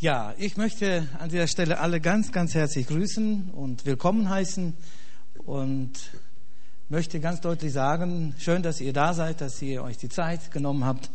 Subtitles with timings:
[0.00, 4.72] Ja, ich möchte an dieser Stelle alle ganz, ganz herzlich grüßen und willkommen heißen
[5.44, 5.92] und
[6.88, 10.86] möchte ganz deutlich sagen, schön, dass ihr da seid, dass ihr euch die Zeit genommen
[10.86, 11.10] habt,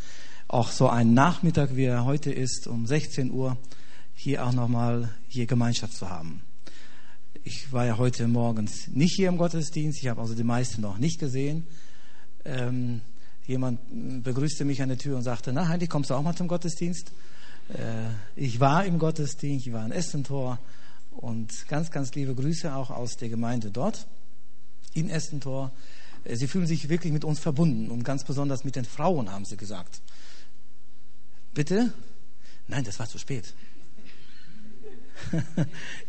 [0.48, 3.58] auch so einen Nachmittag, wie er heute ist, um 16 Uhr,
[4.14, 6.44] hier auch nochmal hier Gemeinschaft zu haben.
[7.44, 11.00] Ich war ja heute morgens nicht hier im Gottesdienst, ich habe also die meisten noch
[11.00, 11.66] nicht gesehen.
[12.46, 13.02] Ähm,
[13.48, 13.80] jemand
[14.24, 17.12] begrüßte mich an der Tür und sagte, na Heidi, kommst du auch mal zum Gottesdienst?
[17.70, 20.60] Äh, ich war im Gottesdienst, ich war in Essentor
[21.12, 24.06] und ganz, ganz liebe Grüße auch aus der Gemeinde dort
[24.94, 25.72] in Essentor.
[26.24, 29.46] Äh, sie fühlen sich wirklich mit uns verbunden und ganz besonders mit den Frauen, haben
[29.46, 30.02] sie gesagt.
[31.54, 31.94] Bitte?
[32.68, 33.54] Nein, das war zu spät.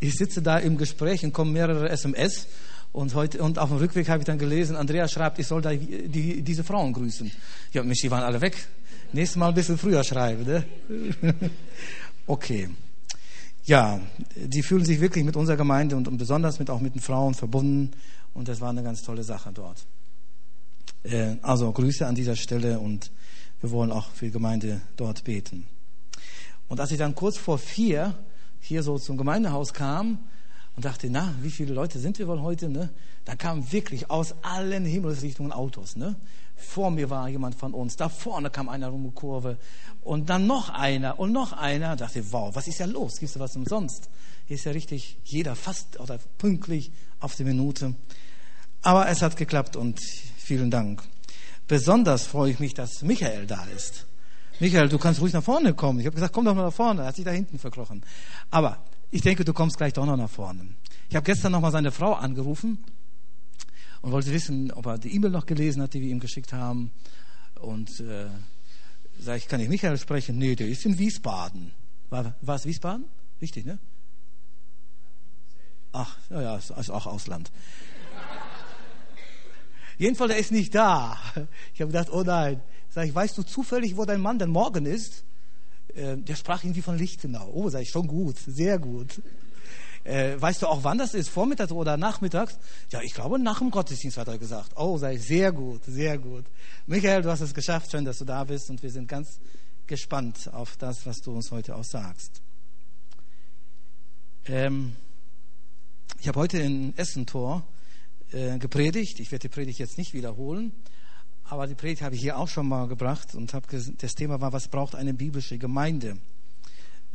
[0.00, 2.48] Ich sitze da im Gespräch und kommen mehrere SMS
[2.92, 5.72] und, heute, und auf dem Rückweg habe ich dann gelesen, Andrea schreibt, ich soll da
[5.72, 7.30] die, diese Frauen grüßen.
[7.72, 8.56] Ja, Mensch, die waren alle weg.
[9.16, 10.44] Nächstes Mal ein bisschen früher schreiben.
[10.44, 10.62] Ne?
[12.26, 12.68] okay.
[13.64, 13.98] Ja,
[14.36, 17.92] die fühlen sich wirklich mit unserer Gemeinde und, besonders mit, auch mit den Frauen verbunden.
[18.34, 19.86] Und das war eine ganz tolle Sache dort.
[21.02, 23.10] Äh, also Grüße an dieser Stelle und
[23.62, 25.66] wir wollen auch für die Gemeinde dort beten.
[26.68, 28.12] Und als ich dann kurz vor vier
[28.60, 30.18] hier so zum Gemeindehaus kam
[30.76, 32.68] und dachte, na, wie viele Leute sind wir wohl heute?
[32.68, 32.90] Ne?
[33.24, 35.96] Da kamen wirklich aus allen Himmelsrichtungen Autos.
[35.96, 36.16] Ne?
[36.54, 39.56] Vor mir war jemand von uns, da vorne kam einer um die Kurve
[40.02, 41.96] und dann noch einer und noch einer.
[41.96, 43.18] Da dachte wow, was ist ja los?
[43.18, 44.10] Gibst du was umsonst?
[44.46, 47.94] Hier ist ja richtig jeder fast oder pünktlich auf die Minute.
[48.82, 49.98] Aber es hat geklappt und
[50.36, 51.02] vielen Dank.
[51.66, 54.06] Besonders freue ich mich, dass Michael da ist.
[54.60, 56.00] Michael, du kannst ruhig nach vorne kommen.
[56.00, 57.02] Ich habe gesagt, komm doch mal nach vorne.
[57.02, 58.02] Er hat sich da hinten verkrochen.
[58.50, 58.78] Aber
[59.10, 60.68] ich denke, du kommst gleich doch noch nach vorne.
[61.08, 62.84] Ich habe gestern noch mal seine Frau angerufen
[64.02, 66.90] und wollte wissen, ob er die E-Mail noch gelesen hat, die wir ihm geschickt haben.
[67.60, 68.26] Und äh,
[69.18, 70.38] sage ich, kann ich Michael sprechen?
[70.38, 71.72] Nee, der ist in Wiesbaden.
[72.10, 73.04] War, war es Wiesbaden?
[73.40, 73.78] Richtig, ne?
[75.92, 77.50] Ach, ja, ja, ist, ist auch Ausland.
[79.98, 81.18] Jedenfalls, er ist nicht da.
[81.72, 82.60] Ich habe gedacht, oh nein.
[82.90, 85.24] Sag ich, weißt du zufällig, wo dein Mann denn morgen ist?
[85.96, 87.50] Äh, der sprach irgendwie von Lichtenau.
[87.52, 89.22] Oh, sag ich, schon gut, sehr gut.
[90.04, 91.28] Äh, weißt du auch, wann das ist?
[91.30, 92.58] Vormittags oder nachmittags?
[92.90, 94.72] Ja, ich glaube, nach dem Gottesdienst hat er gesagt.
[94.76, 96.44] Oh, sei sehr gut, sehr gut.
[96.86, 97.90] Michael, du hast es geschafft.
[97.90, 98.70] Schön, dass du da bist.
[98.70, 99.40] Und wir sind ganz
[99.86, 102.42] gespannt auf das, was du uns heute auch sagst.
[104.46, 104.94] Ähm,
[106.20, 107.66] ich habe heute in Essentor
[108.32, 109.18] äh, gepredigt.
[109.18, 110.72] Ich werde die Predigt jetzt nicht wiederholen.
[111.48, 113.66] Aber die Predigt habe ich hier auch schon mal gebracht und habe
[113.98, 116.18] das Thema war, was braucht eine biblische Gemeinde?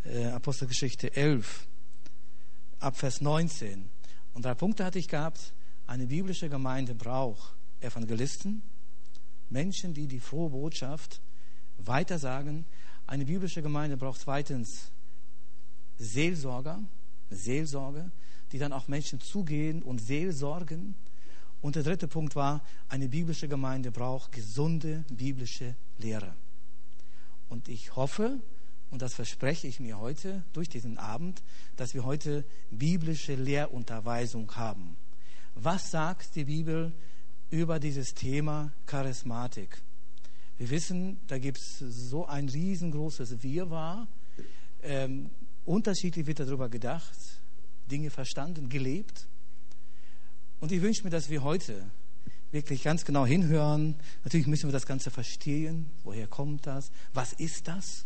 [0.06, 1.68] Äh, Apostelgeschichte 11
[2.80, 3.90] ab Vers 19.
[4.34, 5.54] Und drei Punkte hatte ich gehabt.
[5.86, 8.62] Eine biblische Gemeinde braucht Evangelisten,
[9.50, 11.20] Menschen, die die frohe Botschaft
[11.78, 12.66] weitersagen.
[13.08, 14.92] Eine biblische Gemeinde braucht zweitens
[15.98, 16.82] Seelsorger,
[17.30, 18.12] Seelsorge,
[18.54, 20.96] die dann auch Menschen zugehen und seelsorgen.
[21.62, 26.34] Und der dritte Punkt war, eine biblische Gemeinde braucht gesunde biblische Lehre.
[27.50, 28.40] Und ich hoffe,
[28.90, 31.42] und das verspreche ich mir heute durch diesen Abend,
[31.78, 34.96] dass wir heute biblische Lehrunterweisung haben.
[35.56, 36.92] Was sagt die Bibel
[37.50, 39.82] über dieses Thema Charismatik?
[40.58, 44.08] Wir wissen, da gibt es so ein riesengroßes Wirrwarr.
[44.84, 45.30] Ähm,
[45.66, 47.18] unterschiedlich wird darüber gedacht,
[47.90, 49.28] Dinge verstanden, gelebt.
[50.62, 51.84] Und ich wünsche mir, dass wir heute
[52.52, 53.96] wirklich ganz genau hinhören.
[54.24, 55.90] Natürlich müssen wir das Ganze verstehen.
[56.04, 56.92] Woher kommt das?
[57.14, 58.06] Was ist das?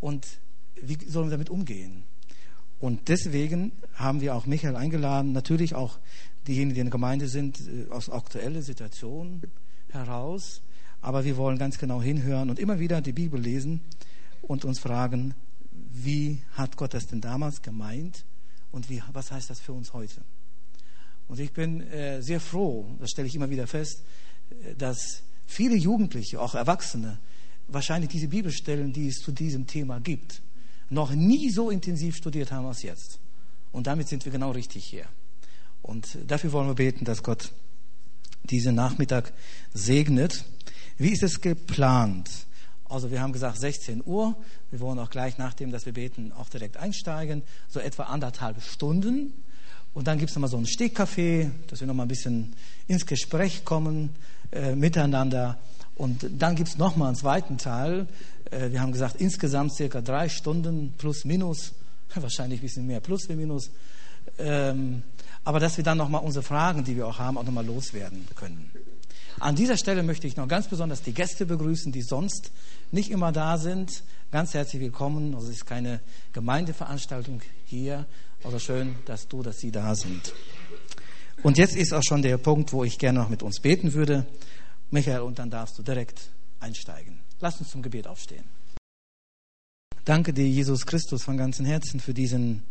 [0.00, 0.38] Und
[0.80, 2.04] wie sollen wir damit umgehen?
[2.78, 5.98] Und deswegen haben wir auch Michael eingeladen, natürlich auch
[6.46, 9.42] diejenigen, die in der Gemeinde sind, äh, aus aktuellen Situationen
[9.90, 10.62] heraus.
[11.00, 13.80] Aber wir wollen ganz genau hinhören und immer wieder die Bibel lesen
[14.42, 15.34] und uns fragen,
[15.72, 18.24] wie hat Gott das denn damals gemeint
[18.70, 20.22] und wie, was heißt das für uns heute?
[21.28, 24.02] Und ich bin äh, sehr froh, das stelle ich immer wieder fest,
[24.50, 27.18] äh, dass viele Jugendliche, auch Erwachsene,
[27.68, 30.42] wahrscheinlich diese Bibelstellen, die es zu diesem Thema gibt,
[30.90, 33.18] noch nie so intensiv studiert haben als jetzt.
[33.72, 35.06] Und damit sind wir genau richtig hier.
[35.82, 37.52] Und dafür wollen wir beten, dass Gott
[38.44, 39.32] diesen Nachmittag
[39.72, 40.44] segnet.
[40.96, 42.30] Wie ist es geplant?
[42.88, 44.36] Also wir haben gesagt 16 Uhr.
[44.70, 47.42] Wir wollen auch gleich nachdem, dass wir beten, auch direkt einsteigen.
[47.68, 49.32] So etwa anderthalb Stunden.
[49.94, 52.54] Und dann gibt es nochmal so ein Stegcafé, dass wir nochmal ein bisschen
[52.88, 54.10] ins Gespräch kommen
[54.50, 55.58] äh, miteinander.
[55.94, 58.08] Und dann gibt es nochmal einen zweiten Teil.
[58.50, 61.72] Äh, wir haben gesagt, insgesamt circa drei Stunden plus minus,
[62.14, 63.70] wahrscheinlich ein bisschen mehr plus wie minus.
[64.38, 65.02] Ähm,
[65.44, 68.70] aber dass wir dann nochmal unsere Fragen, die wir auch haben, auch nochmal loswerden können.
[69.40, 72.50] An dieser Stelle möchte ich noch ganz besonders die Gäste begrüßen, die sonst
[72.92, 74.02] nicht immer da sind.
[74.30, 75.34] Ganz herzlich willkommen.
[75.34, 76.00] Es ist keine
[76.32, 78.06] Gemeindeveranstaltung hier.
[78.42, 80.32] Also schön, dass du, dass Sie da sind.
[81.42, 84.26] Und jetzt ist auch schon der Punkt, wo ich gerne noch mit uns beten würde.
[84.90, 87.20] Michael, und dann darfst du direkt einsteigen.
[87.40, 88.44] Lass uns zum Gebet aufstehen.
[90.04, 92.62] Danke dir, Jesus Christus, von ganzem Herzen für diesen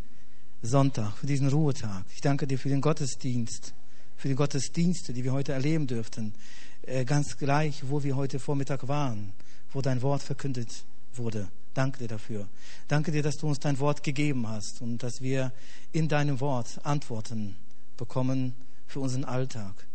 [0.62, 2.04] Sonntag, für diesen Ruhetag.
[2.14, 3.74] Ich danke dir für den Gottesdienst,
[4.16, 6.34] für die Gottesdienste, die wir heute erleben dürften.
[6.82, 9.32] Äh, ganz gleich, wo wir heute Vormittag waren,
[9.72, 10.84] wo dein Wort verkündet
[11.14, 11.48] wurde.
[11.72, 12.48] Danke dir dafür.
[12.88, 15.52] Danke dir, dass du uns dein Wort gegeben hast und dass wir
[15.92, 17.56] in deinem Wort Antworten
[17.96, 18.54] bekommen
[18.86, 19.86] für unseren Alltag.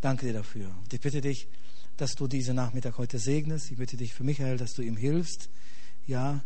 [0.00, 0.68] Danke dir dafür.
[0.82, 1.46] Und ich bitte dich,
[1.96, 3.70] dass du diesen Nachmittag heute segnest.
[3.70, 5.48] Ich bitte dich für Michael, dass du ihm hilfst,
[6.06, 6.42] ja,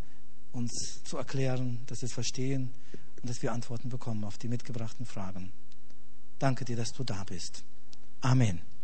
[0.53, 2.71] uns zu erklären, dass wir es verstehen
[3.23, 5.53] dass wir Antworten bekommen auf die mitgebrachten Fragen.
[6.39, 7.65] Danke dir, dass du da bist.
[8.21, 8.61] Amen.